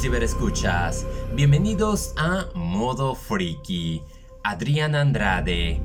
ciberescuchas, 0.00 1.04
bienvenidos 1.34 2.14
a 2.16 2.46
Modo 2.54 3.16
Freaky. 3.16 4.00
Adrián 4.44 4.94
Andrade. 4.94 5.80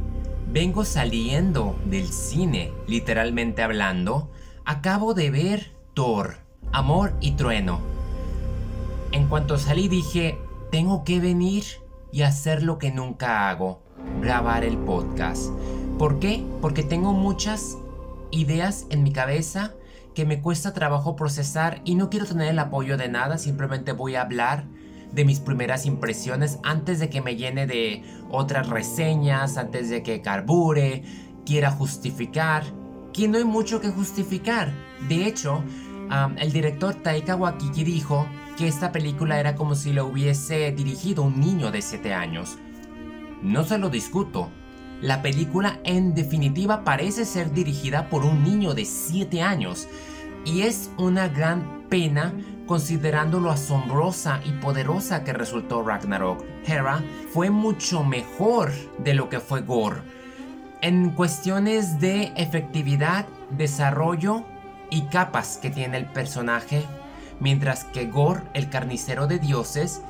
Vengo 0.51 0.85
saliendo 0.85 1.75
del 1.85 2.07
cine, 2.09 2.71
literalmente 2.85 3.63
hablando. 3.63 4.29
Acabo 4.65 5.15
de 5.15 5.31
ver 5.31 5.71
Thor, 5.95 6.35
Amor 6.71 7.13
y 7.21 7.31
Trueno. 7.31 7.79
En 9.11 9.27
cuanto 9.27 9.57
salí 9.57 9.87
dije, 9.87 10.37
tengo 10.69 11.03
que 11.03 11.19
venir 11.19 11.63
y 12.11 12.21
hacer 12.21 12.61
lo 12.61 12.77
que 12.77 12.91
nunca 12.91 13.49
hago, 13.49 13.81
grabar 14.21 14.63
el 14.63 14.77
podcast. 14.77 15.49
¿Por 15.97 16.19
qué? 16.19 16.45
Porque 16.61 16.83
tengo 16.83 17.13
muchas 17.13 17.79
ideas 18.29 18.85
en 18.91 19.01
mi 19.01 19.11
cabeza 19.11 19.73
que 20.13 20.25
me 20.25 20.41
cuesta 20.41 20.73
trabajo 20.73 21.15
procesar 21.15 21.81
y 21.85 21.95
no 21.95 22.09
quiero 22.09 22.25
tener 22.25 22.49
el 22.49 22.59
apoyo 22.59 22.97
de 22.97 23.09
nada, 23.09 23.37
simplemente 23.37 23.91
voy 23.91 24.15
a 24.15 24.21
hablar 24.21 24.65
de 25.11 25.25
mis 25.25 25.39
primeras 25.39 25.85
impresiones 25.85 26.59
antes 26.63 26.99
de 26.99 27.09
que 27.09 27.21
me 27.21 27.35
llene 27.35 27.67
de 27.67 28.03
otras 28.29 28.69
reseñas, 28.69 29.57
antes 29.57 29.89
de 29.89 30.01
que 30.01 30.21
carbure, 30.21 31.03
quiera 31.45 31.71
justificar, 31.71 32.63
que 33.13 33.27
no 33.27 33.37
hay 33.37 33.43
mucho 33.43 33.79
que 33.79 33.89
justificar. 33.89 34.73
De 35.07 35.27
hecho, 35.27 35.63
el 36.37 36.51
director 36.51 36.95
Taika 36.95 37.35
Waititi 37.35 37.83
dijo 37.83 38.27
que 38.57 38.67
esta 38.67 38.91
película 38.91 39.39
era 39.39 39.55
como 39.55 39.75
si 39.75 39.93
lo 39.93 40.05
hubiese 40.05 40.71
dirigido 40.71 41.23
un 41.23 41.39
niño 41.39 41.71
de 41.71 41.81
7 41.81 42.13
años. 42.13 42.57
No 43.41 43.63
se 43.63 43.77
lo 43.77 43.89
discuto, 43.89 44.49
la 45.03 45.21
película 45.21 45.79
en 45.83 46.15
definitiva 46.15 46.85
parece 46.85 47.25
ser 47.25 47.51
dirigida 47.51 48.07
por 48.07 48.23
un 48.23 48.41
niño 48.41 48.73
de 48.73 48.85
7 48.85 49.41
años 49.41 49.89
y 50.45 50.61
es 50.61 50.91
una 50.97 51.27
gran 51.27 51.83
pena 51.89 52.33
considerando 52.65 53.41
lo 53.41 53.51
asombrosa 53.51 54.39
y 54.45 54.51
poderosa 54.51 55.25
que 55.25 55.33
resultó 55.33 55.83
Ragnarok. 55.83 56.45
Hera 56.65 57.03
fue 57.33 57.49
mucho 57.49 58.05
mejor 58.05 58.71
de 58.97 59.13
lo 59.13 59.27
que 59.27 59.41
fue 59.41 59.59
Gore. 59.59 60.03
En 60.81 61.09
cuestiones 61.09 61.99
de 61.99 62.31
efectividad, 62.37 63.25
desarrollo 63.49 64.45
y 64.89 65.01
capas 65.07 65.57
que 65.61 65.69
tiene 65.69 65.97
el 65.97 66.05
personaje, 66.05 66.85
mientras 67.41 67.83
que 67.83 68.05
Gore, 68.05 68.43
el 68.53 68.69
carnicero 68.69 69.27
de 69.27 69.39
dioses, 69.39 70.01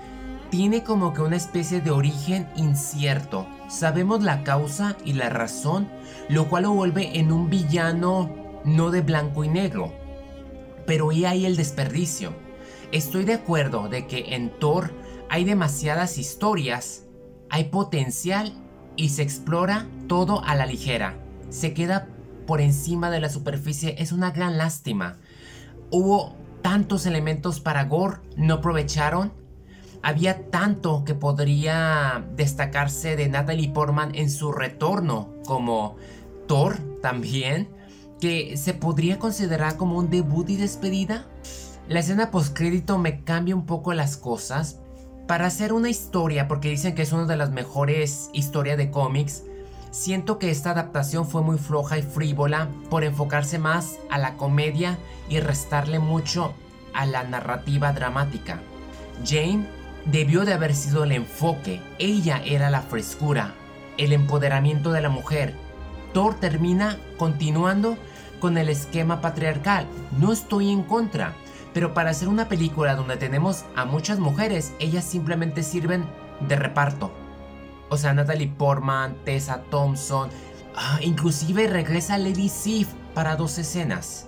tiene 0.51 0.83
como 0.83 1.13
que 1.13 1.21
una 1.23 1.37
especie 1.37 1.81
de 1.81 1.89
origen 1.89 2.47
incierto. 2.55 3.47
Sabemos 3.69 4.23
la 4.23 4.43
causa 4.43 4.97
y 5.05 5.13
la 5.13 5.29
razón, 5.29 5.89
lo 6.29 6.49
cual 6.49 6.63
lo 6.63 6.73
vuelve 6.73 7.17
en 7.17 7.31
un 7.31 7.49
villano 7.49 8.29
no 8.65 8.91
de 8.91 9.01
blanco 9.01 9.43
y 9.43 9.49
negro. 9.49 9.93
Pero 10.85 11.11
y 11.11 11.25
ahí 11.25 11.45
el 11.45 11.55
desperdicio. 11.55 12.33
Estoy 12.91 13.25
de 13.25 13.33
acuerdo 13.33 13.89
de 13.89 14.05
que 14.07 14.35
en 14.35 14.51
Thor 14.59 14.93
hay 15.29 15.45
demasiadas 15.45 16.17
historias, 16.17 17.05
hay 17.49 17.65
potencial 17.65 18.53
y 18.95 19.09
se 19.09 19.23
explora 19.23 19.87
todo 20.07 20.43
a 20.43 20.55
la 20.55 20.65
ligera. 20.65 21.17
Se 21.49 21.73
queda 21.73 22.07
por 22.45 22.61
encima 22.61 23.09
de 23.09 23.19
la 23.19 23.29
superficie, 23.29 23.95
es 23.97 24.11
una 24.11 24.31
gran 24.31 24.57
lástima. 24.57 25.17
Hubo 25.89 26.35
tantos 26.61 27.05
elementos 27.05 27.59
para 27.59 27.85
Gore, 27.85 28.17
no 28.35 28.55
aprovecharon 28.55 29.33
había 30.03 30.49
tanto 30.49 31.05
que 31.05 31.15
podría 31.15 32.27
destacarse 32.35 33.15
de 33.15 33.29
Natalie 33.29 33.69
Portman 33.69 34.13
en 34.13 34.29
su 34.29 34.51
retorno 34.51 35.33
como 35.45 35.95
Thor 36.45 36.77
también, 37.01 37.69
que 38.19 38.57
se 38.57 38.73
podría 38.73 39.17
considerar 39.17 39.77
como 39.77 39.97
un 39.97 40.09
debut 40.09 40.49
y 40.49 40.57
despedida. 40.57 41.25
La 41.87 42.01
escena 42.01 42.31
postcrédito 42.31 42.97
me 42.97 43.23
cambia 43.23 43.55
un 43.55 43.65
poco 43.65 43.93
las 43.93 44.17
cosas. 44.17 44.79
Para 45.25 45.45
hacer 45.45 45.71
una 45.71 45.89
historia, 45.89 46.49
porque 46.49 46.69
dicen 46.69 46.95
que 46.95 47.01
es 47.03 47.13
una 47.13 47.25
de 47.25 47.37
las 47.37 47.51
mejores 47.51 48.29
historias 48.33 48.77
de 48.77 48.91
cómics, 48.91 49.43
siento 49.91 50.37
que 50.37 50.51
esta 50.51 50.71
adaptación 50.71 51.25
fue 51.25 51.41
muy 51.41 51.57
floja 51.57 51.97
y 51.97 52.01
frívola 52.01 52.67
por 52.89 53.05
enfocarse 53.05 53.57
más 53.57 53.99
a 54.11 54.17
la 54.17 54.35
comedia 54.35 54.97
y 55.29 55.39
restarle 55.39 55.99
mucho 55.99 56.53
a 56.93 57.05
la 57.05 57.23
narrativa 57.23 57.93
dramática. 57.93 58.59
Jane 59.25 59.82
debió 60.05 60.45
de 60.45 60.53
haber 60.53 60.75
sido 60.75 61.03
el 61.03 61.11
enfoque. 61.11 61.81
Ella 61.99 62.41
era 62.45 62.69
la 62.69 62.81
frescura, 62.81 63.53
el 63.97 64.13
empoderamiento 64.13 64.91
de 64.91 65.01
la 65.01 65.09
mujer. 65.09 65.53
Thor 66.13 66.35
termina 66.35 66.97
continuando 67.17 67.97
con 68.39 68.57
el 68.57 68.69
esquema 68.69 69.21
patriarcal. 69.21 69.87
No 70.19 70.31
estoy 70.31 70.69
en 70.69 70.83
contra, 70.83 71.33
pero 71.73 71.93
para 71.93 72.11
hacer 72.11 72.27
una 72.27 72.49
película 72.49 72.95
donde 72.95 73.17
tenemos 73.17 73.65
a 73.75 73.85
muchas 73.85 74.19
mujeres, 74.19 74.73
ellas 74.79 75.05
simplemente 75.05 75.63
sirven 75.63 76.05
de 76.47 76.55
reparto. 76.55 77.11
O 77.89 77.97
sea, 77.97 78.13
Natalie 78.13 78.47
Portman, 78.47 79.15
Tessa 79.23 79.63
Thompson, 79.69 80.29
ah, 80.75 80.99
inclusive 81.01 81.67
regresa 81.67 82.17
Lady 82.17 82.49
Sif 82.49 82.89
para 83.13 83.35
dos 83.35 83.57
escenas. 83.57 84.27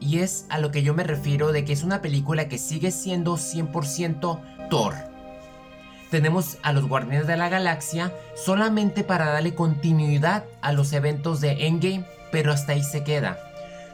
Y 0.00 0.18
es 0.18 0.46
a 0.50 0.58
lo 0.58 0.70
que 0.70 0.82
yo 0.82 0.94
me 0.94 1.04
refiero 1.04 1.52
de 1.52 1.64
que 1.64 1.72
es 1.72 1.82
una 1.82 2.02
película 2.02 2.48
que 2.48 2.58
sigue 2.58 2.90
siendo 2.90 3.36
100% 3.36 4.40
Tenemos 6.10 6.58
a 6.62 6.72
los 6.72 6.88
Guardianes 6.88 7.26
de 7.26 7.36
la 7.36 7.48
Galaxia 7.48 8.12
solamente 8.34 9.04
para 9.04 9.26
darle 9.26 9.54
continuidad 9.54 10.44
a 10.60 10.72
los 10.72 10.92
eventos 10.92 11.40
de 11.40 11.66
Endgame, 11.66 12.06
pero 12.32 12.52
hasta 12.52 12.72
ahí 12.72 12.82
se 12.82 13.04
queda. 13.04 13.38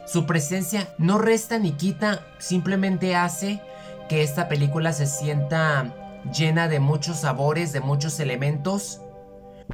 Su 0.06 0.26
presencia 0.26 0.94
no 0.98 1.18
resta 1.18 1.58
ni 1.58 1.72
quita, 1.72 2.20
simplemente 2.38 3.16
hace 3.16 3.60
que 4.08 4.22
esta 4.22 4.48
película 4.48 4.92
se 4.92 5.06
sienta 5.06 5.94
llena 6.36 6.68
de 6.68 6.80
muchos 6.80 7.20
sabores, 7.20 7.72
de 7.72 7.80
muchos 7.80 8.18
elementos, 8.20 9.00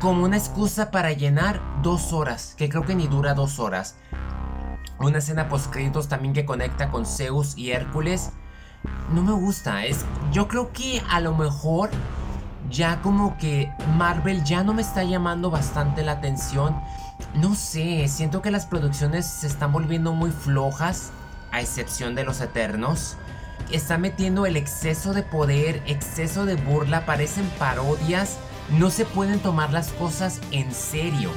como 0.01 0.25
una 0.25 0.37
excusa 0.37 0.91
para 0.91 1.13
llenar 1.13 1.61
dos 1.83 2.13
horas, 2.13 2.55
que 2.57 2.69
creo 2.69 2.85
que 2.85 2.95
ni 2.95 3.07
dura 3.07 3.35
dos 3.35 3.59
horas. 3.59 3.97
Una 5.01 5.19
escena 5.19 5.49
post 5.49 5.75
también 6.09 6.35
que 6.35 6.45
conecta 6.45 6.91
con 6.91 7.07
Zeus 7.07 7.57
y 7.57 7.71
Hércules 7.71 8.31
no 9.13 9.23
me 9.23 9.33
gusta. 9.33 9.85
Es, 9.85 10.05
yo 10.33 10.49
creo 10.49 10.73
que 10.73 11.03
a 11.09 11.21
lo 11.21 11.35
mejor 11.35 11.91
ya 12.71 13.01
como 13.01 13.37
que 13.39 13.73
Marvel 13.97 14.45
ya 14.45 14.63
no 14.63 14.75
me 14.75 14.83
está 14.83 15.05
llamando 15.05 15.51
bastante 15.51 16.03
la 16.03 16.13
atención. 16.13 16.81
No 17.35 17.55
sé, 17.55 18.07
siento 18.09 18.43
que 18.43 18.51
las 18.51 18.67
producciones 18.67 19.27
se 19.27 19.47
están 19.47 19.73
volviendo 19.73 20.13
muy 20.13 20.31
flojas, 20.31 21.11
a 21.51 21.61
excepción 21.61 22.15
de 22.15 22.25
los 22.25 22.41
Eternos. 22.41 23.17
Está 23.71 23.99
metiendo 23.99 24.47
el 24.47 24.57
exceso 24.57 25.13
de 25.13 25.23
poder, 25.23 25.83
exceso 25.87 26.47
de 26.47 26.57
burla, 26.57 27.07
parecen 27.07 27.51
parodias. 27.59 28.39
No 28.71 28.91
se 28.91 29.05
pueden 29.05 29.41
tomar 29.41 29.73
las 29.73 29.93
cosas 29.93 30.41
en 30.53 30.73
serio 30.73 31.31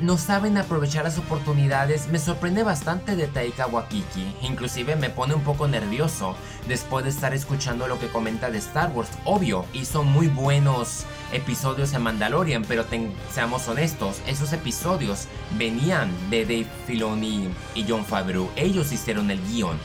no 0.00 0.16
saben 0.16 0.56
aprovechar 0.56 1.04
las 1.04 1.18
oportunidades 1.18 2.08
me 2.08 2.18
sorprende 2.18 2.62
bastante 2.62 3.16
de 3.16 3.26
Taika 3.26 3.66
Waititi, 3.66 4.34
inclusive 4.42 4.96
me 4.96 5.10
pone 5.10 5.34
un 5.34 5.42
poco 5.42 5.68
nervioso 5.68 6.36
después 6.68 7.04
de 7.04 7.10
estar 7.10 7.34
escuchando 7.34 7.86
lo 7.86 7.98
que 7.98 8.08
comenta 8.08 8.50
de 8.50 8.58
Star 8.58 8.90
Wars. 8.90 9.10
Obvio, 9.24 9.66
hizo 9.72 10.02
muy 10.02 10.28
buenos 10.28 11.04
episodios 11.32 11.92
en 11.92 12.02
Mandalorian, 12.02 12.64
pero 12.66 12.84
seamos 13.30 13.68
honestos, 13.68 14.20
esos 14.26 14.52
episodios 14.52 15.26
venían 15.58 16.10
de 16.30 16.44
Dave 16.44 16.66
Filoni 16.86 17.48
y 17.74 17.84
John 17.88 18.04
Favreau, 18.04 18.50
ellos 18.56 18.92
hicieron 18.92 19.30
el 19.30 19.40
guion. 19.48 19.78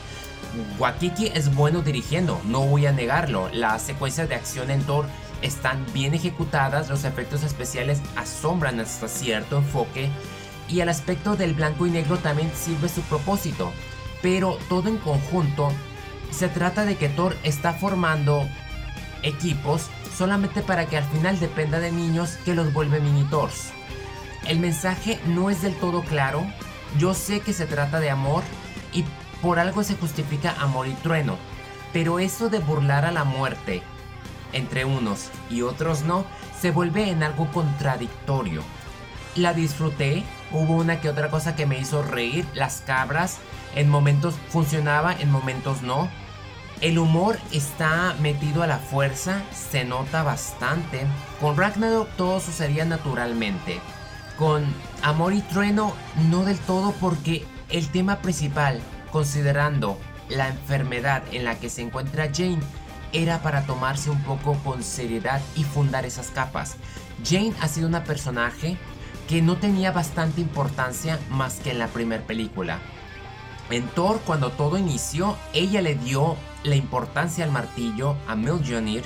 Waikiki 0.78 1.26
es 1.34 1.54
bueno 1.54 1.82
dirigiendo, 1.82 2.40
no 2.44 2.60
voy 2.60 2.86
a 2.86 2.92
negarlo. 2.92 3.50
Las 3.52 3.82
secuencias 3.82 4.28
de 4.28 4.36
acción 4.36 4.70
en 4.70 4.82
Thor 4.84 5.06
están 5.42 5.84
bien 5.92 6.14
ejecutadas, 6.14 6.88
los 6.88 7.04
efectos 7.04 7.42
especiales 7.42 8.00
asombran 8.16 8.80
hasta 8.80 9.08
cierto 9.08 9.58
enfoque 9.58 10.08
y 10.68 10.80
el 10.80 10.88
aspecto 10.88 11.36
del 11.36 11.54
blanco 11.54 11.86
y 11.86 11.90
negro 11.90 12.18
también 12.18 12.50
sirve 12.54 12.88
su 12.88 13.02
propósito. 13.02 13.72
Pero 14.22 14.58
todo 14.68 14.88
en 14.88 14.96
conjunto, 14.98 15.70
se 16.30 16.48
trata 16.48 16.84
de 16.84 16.96
que 16.96 17.08
Thor 17.08 17.36
está 17.42 17.72
formando 17.72 18.48
equipos 19.22 19.88
solamente 20.16 20.62
para 20.62 20.86
que 20.86 20.96
al 20.96 21.04
final 21.04 21.38
dependa 21.38 21.78
de 21.78 21.92
niños 21.92 22.38
que 22.44 22.54
los 22.54 22.72
vuelve 22.72 23.00
mini 23.00 23.24
Thors. 23.24 23.70
El 24.46 24.60
mensaje 24.60 25.20
no 25.26 25.50
es 25.50 25.62
del 25.62 25.74
todo 25.74 26.02
claro, 26.02 26.44
yo 26.98 27.14
sé 27.14 27.40
que 27.40 27.52
se 27.52 27.66
trata 27.66 28.00
de 28.00 28.10
amor 28.10 28.42
y 28.92 29.04
por 29.42 29.58
algo 29.58 29.82
se 29.82 29.96
justifica 29.96 30.54
amor 30.60 30.86
y 30.88 30.94
trueno, 30.94 31.36
pero 31.92 32.18
eso 32.18 32.48
de 32.48 32.58
burlar 32.58 33.04
a 33.04 33.12
la 33.12 33.24
muerte 33.24 33.82
entre 34.56 34.84
unos 34.84 35.30
y 35.50 35.62
otros 35.62 36.02
no, 36.02 36.24
se 36.60 36.70
vuelve 36.70 37.10
en 37.10 37.22
algo 37.22 37.50
contradictorio. 37.52 38.62
La 39.34 39.52
disfruté, 39.52 40.24
hubo 40.50 40.74
una 40.76 41.00
que 41.00 41.10
otra 41.10 41.30
cosa 41.30 41.54
que 41.54 41.66
me 41.66 41.78
hizo 41.78 42.02
reír, 42.02 42.46
las 42.54 42.82
cabras, 42.86 43.38
en 43.74 43.90
momentos 43.90 44.34
funcionaba, 44.48 45.12
en 45.12 45.30
momentos 45.30 45.82
no. 45.82 46.08
El 46.80 46.98
humor 46.98 47.38
está 47.52 48.14
metido 48.20 48.62
a 48.62 48.66
la 48.66 48.78
fuerza, 48.78 49.42
se 49.52 49.84
nota 49.84 50.22
bastante. 50.22 51.06
Con 51.40 51.56
Ragnarok 51.56 52.08
todo 52.16 52.40
sucedía 52.40 52.84
naturalmente. 52.84 53.80
Con 54.38 54.64
Amor 55.02 55.32
y 55.32 55.40
Trueno 55.40 55.94
no 56.30 56.44
del 56.44 56.58
todo 56.58 56.92
porque 56.92 57.46
el 57.70 57.88
tema 57.88 58.16
principal, 58.20 58.80
considerando 59.10 59.98
la 60.28 60.48
enfermedad 60.48 61.22
en 61.32 61.44
la 61.44 61.58
que 61.58 61.70
se 61.70 61.82
encuentra 61.82 62.30
Jane, 62.34 62.60
era 63.12 63.42
para 63.42 63.66
tomarse 63.66 64.10
un 64.10 64.22
poco 64.22 64.54
con 64.64 64.82
seriedad 64.82 65.40
y 65.54 65.64
fundar 65.64 66.04
esas 66.04 66.30
capas. 66.30 66.76
Jane 67.24 67.54
ha 67.60 67.68
sido 67.68 67.88
una 67.88 68.04
personaje 68.04 68.76
que 69.28 69.42
no 69.42 69.56
tenía 69.56 69.92
bastante 69.92 70.40
importancia 70.40 71.18
más 71.30 71.54
que 71.60 71.70
en 71.70 71.78
la 71.78 71.88
primera 71.88 72.22
película. 72.24 72.78
En 73.70 73.88
Thor, 73.88 74.20
cuando 74.24 74.50
todo 74.50 74.78
inició, 74.78 75.36
ella 75.52 75.82
le 75.82 75.96
dio 75.96 76.36
la 76.62 76.76
importancia 76.76 77.44
al 77.44 77.50
martillo 77.50 78.16
a 78.28 78.36
Mjolnir 78.36 79.02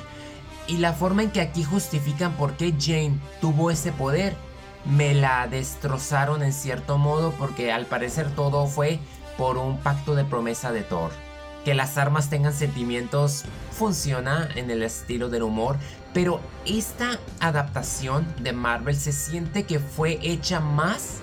y 0.66 0.76
la 0.76 0.92
forma 0.92 1.22
en 1.22 1.30
que 1.30 1.40
aquí 1.40 1.64
justifican 1.64 2.32
por 2.34 2.56
qué 2.56 2.74
Jane 2.78 3.18
tuvo 3.40 3.70
ese 3.70 3.92
poder 3.92 4.36
me 4.84 5.14
la 5.14 5.46
destrozaron 5.46 6.42
en 6.42 6.52
cierto 6.52 6.98
modo 6.98 7.32
porque 7.32 7.72
al 7.72 7.86
parecer 7.86 8.34
todo 8.34 8.66
fue 8.66 8.98
por 9.36 9.58
un 9.58 9.78
pacto 9.78 10.14
de 10.14 10.24
promesa 10.24 10.72
de 10.72 10.82
Thor. 10.82 11.10
Que 11.64 11.74
las 11.74 11.98
armas 11.98 12.30
tengan 12.30 12.54
sentimientos 12.54 13.44
funciona 13.70 14.48
en 14.54 14.70
el 14.70 14.82
estilo 14.82 15.28
del 15.28 15.42
humor, 15.42 15.76
pero 16.12 16.40
esta 16.66 17.18
adaptación 17.38 18.26
de 18.42 18.52
Marvel 18.52 18.96
se 18.96 19.12
siente 19.12 19.64
que 19.64 19.78
fue 19.78 20.18
hecha 20.22 20.60
más 20.60 21.18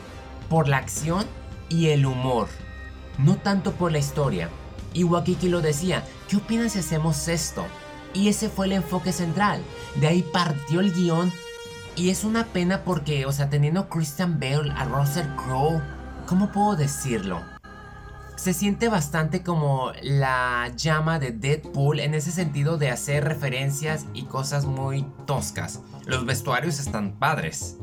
por 0.50 0.68
la 0.68 0.78
acción 0.78 1.25
y 1.69 1.89
el 1.89 2.06
humor, 2.06 2.48
no 3.18 3.36
tanto 3.36 3.74
por 3.74 3.92
la 3.92 4.00
historia. 4.00 4.50
Y 4.94 5.04
Wakiki 5.04 5.50
lo 5.50 5.62
decía, 5.62 6.04
¿qué 6.28 6.38
opinas 6.38 6.74
si 6.74 6.80
hacemos 6.80 7.28
esto? 7.28 7.66
Y 8.13 8.30
ese 8.30 8.50
fue 8.50 8.66
el 8.68 8.72
enfoque 8.72 9.12
central. 9.12 9.62
De 9.95 10.07
ahí 10.07 10.24
partió 10.33 10.80
el 10.80 10.94
guion. 10.94 11.31
Y 11.95 12.10
es 12.10 12.24
una 12.24 12.45
pena 12.45 12.83
porque, 12.83 13.25
o 13.25 13.31
sea, 13.31 13.50
teniendo 13.50 13.90
Christian 13.90 14.40
Bale, 14.40 14.72
a 14.75 14.86
Russell 14.86 15.28
Crowe, 15.36 15.81
¿cómo 16.28 16.51
puedo 16.51 16.75
decirlo? 16.75 17.42
Se 18.38 18.54
siente 18.54 18.88
bastante 18.88 19.42
como 19.42 19.92
la 20.04 20.72
llama 20.78 21.18
de 21.18 21.31
Deadpool 21.31 22.00
en 22.00 22.13
ese 22.13 22.31
sentido 22.31 22.78
de 22.78 22.92
hacer 22.92 23.24
referencias 23.24 24.06
y 24.13 24.25
cosas 24.25 24.66
muy 24.66 25.07
toscas. 25.25 25.81
Los 26.06 26.24
vestuarios 26.24 26.80
están 26.80 27.13
padres. 27.13 27.78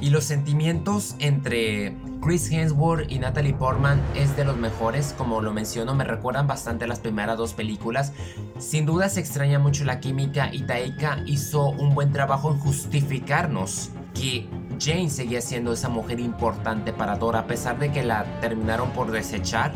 Y 0.00 0.08
los 0.08 0.24
sentimientos 0.24 1.16
entre 1.18 1.94
Chris 2.22 2.50
Hemsworth 2.50 3.12
y 3.12 3.18
Natalie 3.18 3.52
Portman 3.52 4.00
es 4.14 4.34
de 4.38 4.46
los 4.46 4.56
mejores, 4.56 5.14
como 5.18 5.42
lo 5.42 5.52
menciono, 5.52 5.94
me 5.94 6.04
recuerdan 6.04 6.46
bastante 6.46 6.86
a 6.86 6.88
las 6.88 7.00
primeras 7.00 7.36
dos 7.36 7.52
películas. 7.52 8.14
Sin 8.58 8.86
duda 8.86 9.10
se 9.10 9.20
extraña 9.20 9.58
mucho 9.58 9.84
la 9.84 10.00
química 10.00 10.48
y 10.50 10.62
Taika 10.62 11.22
hizo 11.26 11.68
un 11.68 11.94
buen 11.94 12.10
trabajo 12.10 12.50
en 12.50 12.58
justificarnos 12.58 13.90
que 14.14 14.48
Jane 14.78 15.10
seguía 15.10 15.40
siendo 15.40 15.72
esa 15.72 15.88
mujer 15.88 16.20
importante 16.20 16.92
para 16.92 17.18
Thor 17.18 17.36
a 17.36 17.46
pesar 17.46 17.78
de 17.78 17.92
que 17.92 18.02
la 18.02 18.24
terminaron 18.40 18.90
por 18.90 19.10
desechar. 19.10 19.72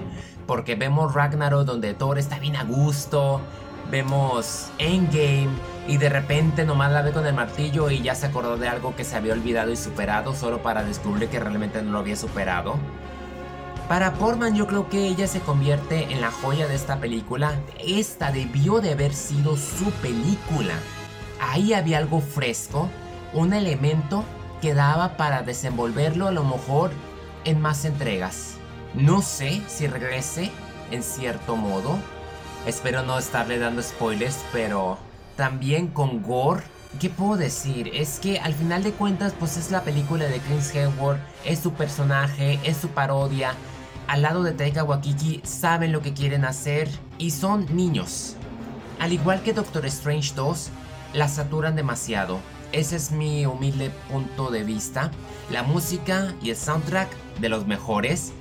Porque 0.46 0.74
vemos 0.74 1.14
Ragnarok 1.14 1.64
donde 1.64 1.94
Thor 1.94 2.18
está 2.18 2.38
bien 2.38 2.56
a 2.56 2.64
gusto, 2.64 3.40
vemos 3.90 4.70
Endgame 4.78 5.48
y 5.86 5.96
de 5.96 6.08
repente 6.08 6.64
nomás 6.64 6.92
la 6.92 7.02
ve 7.02 7.12
con 7.12 7.26
el 7.26 7.34
martillo 7.34 7.90
y 7.90 8.02
ya 8.02 8.14
se 8.14 8.26
acordó 8.26 8.56
de 8.56 8.68
algo 8.68 8.94
que 8.96 9.04
se 9.04 9.16
había 9.16 9.32
olvidado 9.32 9.70
y 9.70 9.76
superado 9.76 10.34
solo 10.34 10.62
para 10.62 10.82
descubrir 10.82 11.28
que 11.28 11.40
realmente 11.40 11.82
no 11.82 11.92
lo 11.92 11.98
había 11.98 12.16
superado. 12.16 12.76
Para 13.88 14.14
Portman 14.14 14.54
yo 14.54 14.66
creo 14.66 14.88
que 14.88 15.06
ella 15.06 15.26
se 15.26 15.40
convierte 15.40 16.04
en 16.10 16.22
la 16.22 16.30
joya 16.30 16.66
de 16.66 16.74
esta 16.74 17.00
película. 17.00 17.54
Esta 17.78 18.32
debió 18.32 18.80
de 18.80 18.92
haber 18.92 19.12
sido 19.12 19.58
su 19.58 19.90
película. 20.00 20.74
Ahí 21.38 21.74
había 21.74 21.98
algo 21.98 22.20
fresco, 22.20 22.88
un 23.34 23.52
elemento 23.52 24.24
que 24.60 24.74
daba 24.74 25.16
para 25.16 25.42
desenvolverlo 25.42 26.26
a 26.26 26.32
lo 26.32 26.44
mejor 26.44 26.90
en 27.44 27.60
más 27.60 27.84
entregas. 27.84 28.54
No 28.94 29.22
sé 29.22 29.62
si 29.66 29.86
regrese 29.86 30.50
en 30.90 31.02
cierto 31.02 31.56
modo. 31.56 31.98
Espero 32.66 33.02
no 33.02 33.18
estarle 33.18 33.58
dando 33.58 33.82
spoilers, 33.82 34.38
pero 34.52 34.98
también 35.36 35.88
con 35.88 36.22
gore. 36.22 36.62
¿Qué 37.00 37.10
puedo 37.10 37.36
decir? 37.36 37.90
Es 37.92 38.20
que 38.20 38.38
al 38.38 38.54
final 38.54 38.84
de 38.84 38.92
cuentas, 38.92 39.34
pues 39.38 39.56
es 39.56 39.72
la 39.72 39.82
película 39.82 40.26
de 40.26 40.38
Chris 40.38 40.72
Hemsworth, 40.74 41.20
es 41.44 41.58
su 41.58 41.72
personaje, 41.72 42.60
es 42.62 42.76
su 42.76 42.88
parodia. 42.88 43.54
Al 44.06 44.22
lado 44.22 44.44
de 44.44 44.52
Taika 44.52 44.84
Waititi 44.84 45.40
saben 45.44 45.90
lo 45.90 46.02
que 46.02 46.12
quieren 46.12 46.44
hacer 46.44 46.88
y 47.18 47.32
son 47.32 47.66
niños. 47.74 48.36
Al 49.00 49.12
igual 49.12 49.42
que 49.42 49.52
Doctor 49.52 49.84
Strange 49.86 50.34
2, 50.36 50.70
la 51.14 51.28
saturan 51.28 51.74
demasiado. 51.74 52.38
Ese 52.74 52.96
es 52.96 53.12
mi 53.12 53.46
humilde 53.46 53.90
punto 54.10 54.50
de 54.50 54.64
vista. 54.64 55.12
La 55.48 55.62
música 55.62 56.34
y 56.42 56.50
el 56.50 56.56
soundtrack 56.56 57.08
de 57.38 57.48
los 57.48 57.68
mejores. 57.68 58.32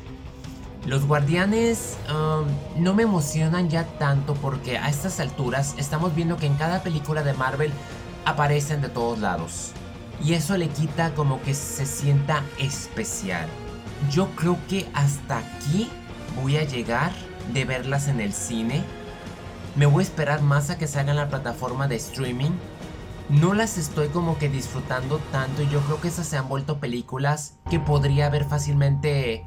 Los 0.88 1.06
guardianes 1.06 1.98
um, 2.10 2.48
no 2.82 2.96
me 2.96 3.04
emocionan 3.04 3.70
ya 3.70 3.84
tanto 4.00 4.34
porque 4.34 4.80
a 4.80 4.90
estas 4.90 5.20
alturas 5.20 5.76
estamos 5.78 6.16
viendo 6.16 6.38
que 6.38 6.48
en 6.48 6.56
cada 6.56 6.82
película 6.82 7.22
de 7.22 7.34
Marvel 7.34 7.72
aparecen 8.26 8.82
de 8.82 8.90
todos 8.90 9.20
lados. 9.20 9.70
Y 10.24 10.34
eso 10.34 10.58
le 10.58 10.68
quita 10.70 11.14
como 11.14 11.40
que 11.44 11.54
se 11.54 11.86
sienta 11.86 12.42
especial. 12.58 13.48
Yo 14.10 14.32
creo 14.36 14.58
que 14.68 14.90
hasta 14.96 15.38
aquí 15.38 15.92
voy 16.42 16.58
a 16.58 16.64
llegar 16.64 17.12
de 17.54 17.66
verlas 17.66 18.08
en 18.08 18.20
el 18.20 18.34
cine. 18.34 18.84
Me 19.76 19.86
voy 19.86 20.02
a 20.02 20.08
esperar 20.08 20.42
más 20.42 20.72
a 20.72 20.78
que 20.80 20.88
salgan 20.88 21.18
la 21.18 21.30
plataforma 21.30 21.88
de 21.88 21.98
streaming. 21.98 22.54
No 23.30 23.54
las 23.54 23.78
estoy 23.78 24.10
como 24.10 24.38
que 24.38 24.50
disfrutando 24.50 25.20
tanto 25.32 25.64
y 25.64 25.70
yo 25.70 25.80
creo 25.82 26.02
que 26.02 26.10
esas 26.10 26.28
se 26.28 26.38
han 26.38 26.50
vuelto 26.50 26.80
películas 26.80 27.58
que 27.70 27.80
podría 27.80 28.30
ver 28.30 28.46
fácilmente 28.46 29.46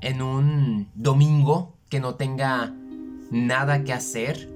en 0.00 0.20
un 0.20 0.90
domingo 0.94 1.76
que 1.88 2.00
no 2.00 2.16
tenga 2.16 2.74
nada 3.30 3.84
que 3.84 3.92
hacer, 3.92 4.50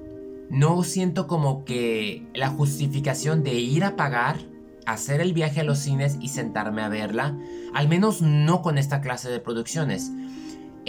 no 0.49 0.83
siento 0.83 1.25
como 1.25 1.63
que 1.63 2.27
la 2.33 2.49
justificación 2.49 3.43
de 3.43 3.53
ir 3.53 3.83
a 3.83 3.95
pagar, 3.95 4.37
hacer 4.85 5.21
el 5.21 5.33
viaje 5.33 5.61
a 5.61 5.63
los 5.63 5.79
cines 5.79 6.17
y 6.19 6.29
sentarme 6.29 6.81
a 6.81 6.89
verla, 6.89 7.37
al 7.73 7.87
menos 7.87 8.21
no 8.21 8.61
con 8.61 8.77
esta 8.77 9.01
clase 9.01 9.29
de 9.29 9.39
producciones. 9.39 10.11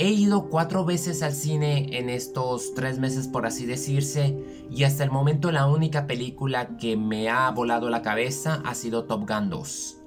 He 0.02 0.08
ido 0.08 0.49
cuatro 0.49 0.87
veces 0.87 1.23
al 1.23 1.35
cine 1.35 1.99
en 1.99 2.08
estos 2.08 2.73
tres 2.73 2.99
meses 2.99 3.29
por 3.29 3.44
así 3.44 3.67
decirse 3.67 4.35
y 4.70 4.85
hasta 4.85 5.05
el 5.05 5.11
momento 5.11 5.52
la 5.52 5.67
única 5.67 6.06
película 6.06 6.79
que 6.79 6.97
me 6.97 7.29
ha 7.29 7.50
volado 7.50 7.91
la 7.91 8.00
cabeza 8.00 8.62
ha 8.64 8.75
sido 8.75 9.05
Top 9.05 9.29
Gun 9.29 9.50
2. 9.50 9.99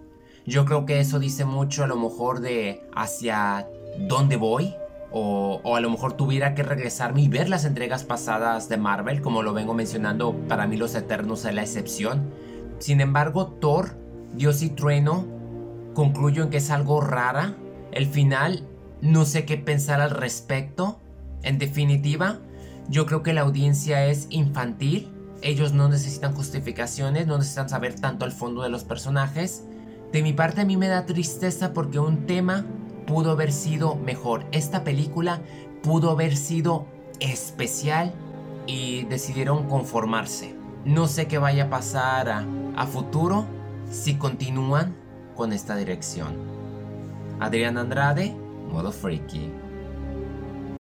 Yo 0.48 0.66
creo 0.66 0.88
que 0.88 1.00
eso 1.00 1.20
dice 1.20 1.46
mucho 1.46 1.84
a 1.84 1.88
lo 1.88 1.96
mejor 1.96 2.40
de 2.40 2.82
hacia 2.96 3.68
dónde 4.00 4.36
voy. 4.36 4.74
O, 5.12 5.62
a 5.76 5.80
lo 5.80 5.92
mejor 5.92 6.14
tuviera 6.14 6.56
que 6.56 6.64
regresarme 6.64 7.22
y 7.22 7.28
ver 7.28 7.48
las 7.48 7.64
entregas 7.64 8.04
pasadas 8.04 8.70
de 8.70 8.78
Marvel, 8.78 9.22
como 9.22 9.44
lo 9.44 9.54
vengo 9.54 9.76
mencionando, 9.76 10.34
para 10.48 10.66
mí 10.66 10.76
los 10.76 10.96
Eternos 10.96 11.46
es 11.46 11.54
la 11.54 11.62
excepción. 11.62 12.32
Sin 12.80 13.00
embargo, 13.00 13.46
Thor, 13.62 13.96
Dios 14.34 14.64
y 14.64 14.72
Trueno, 14.72 15.28
concluyo 15.94 16.42
en 16.42 16.50
que 16.50 16.58
es 16.58 16.72
algo 16.72 17.00
rara. 17.00 17.54
El 17.92 18.08
final, 18.08 18.68
no 19.04 19.26
sé 19.26 19.44
qué 19.44 19.58
pensar 19.58 20.00
al 20.00 20.12
respecto. 20.12 21.02
En 21.42 21.60
definitiva, 21.60 22.40
yo 22.88 23.06
creo 23.06 23.22
que 23.22 23.34
la 23.34 23.42
audiencia 23.42 24.06
es 24.06 24.28
infantil. 24.30 25.12
Ellos 25.42 25.74
no 25.74 25.90
necesitan 25.90 26.34
justificaciones, 26.34 27.28
no 27.28 27.38
necesitan 27.38 27.68
saber 27.68 28.00
tanto 28.00 28.24
el 28.24 28.32
fondo 28.32 28.62
de 28.62 28.70
los 28.70 28.86
personajes. 28.86 29.66
De 30.14 30.24
mi 30.24 30.32
parte 30.32 30.62
a 30.62 30.66
mí 30.66 30.78
me 30.78 30.88
da 30.88 31.06
tristeza 31.06 31.74
porque 31.74 32.00
un 32.00 32.26
tema 32.26 32.66
pudo 33.06 33.32
haber 33.32 33.52
sido 33.52 33.98
mejor. 33.98 34.46
Esta 34.54 34.86
película 34.86 35.42
pudo 35.82 36.10
haber 36.10 36.38
sido 36.38 36.88
especial 37.20 38.14
y 38.68 39.04
decidieron 39.04 39.68
conformarse. 39.68 40.56
No 40.86 41.08
sé 41.08 41.28
qué 41.28 41.40
vaya 41.40 41.66
a 41.66 41.70
pasar 41.70 42.30
a, 42.30 42.88
futuro 42.88 43.46
si 43.92 44.16
continúan 44.16 44.96
con 45.36 45.52
esta 45.52 45.76
dirección. 45.76 46.38
Adrián 47.42 47.78
Andrade, 47.78 48.34
modo 48.74 48.92
freaky. 48.92 49.63